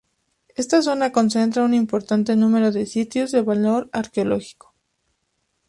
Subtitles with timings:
[0.55, 4.73] Esta zona concentra un importante número de sitios de valor arqueológico.